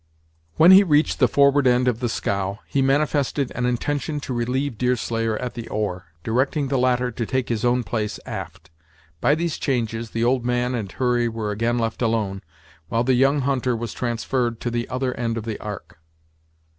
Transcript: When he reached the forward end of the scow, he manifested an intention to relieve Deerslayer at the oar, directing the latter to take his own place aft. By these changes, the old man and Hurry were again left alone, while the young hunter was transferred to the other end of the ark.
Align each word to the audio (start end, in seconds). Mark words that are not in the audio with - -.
When 0.55 0.71
he 0.71 0.81
reached 0.81 1.19
the 1.19 1.27
forward 1.27 1.67
end 1.67 1.87
of 1.87 1.99
the 1.99 2.09
scow, 2.09 2.57
he 2.65 2.81
manifested 2.81 3.51
an 3.53 3.67
intention 3.67 4.19
to 4.21 4.33
relieve 4.33 4.79
Deerslayer 4.79 5.37
at 5.37 5.53
the 5.53 5.67
oar, 5.69 6.07
directing 6.23 6.69
the 6.69 6.79
latter 6.79 7.11
to 7.11 7.23
take 7.23 7.49
his 7.49 7.63
own 7.63 7.83
place 7.83 8.19
aft. 8.25 8.71
By 9.19 9.35
these 9.35 9.59
changes, 9.59 10.09
the 10.09 10.23
old 10.23 10.43
man 10.43 10.73
and 10.73 10.91
Hurry 10.91 11.29
were 11.29 11.51
again 11.51 11.77
left 11.77 12.01
alone, 12.01 12.41
while 12.89 13.03
the 13.03 13.13
young 13.13 13.41
hunter 13.41 13.75
was 13.75 13.93
transferred 13.93 14.59
to 14.61 14.71
the 14.71 14.89
other 14.89 15.13
end 15.19 15.37
of 15.37 15.43
the 15.45 15.59
ark. 15.59 15.99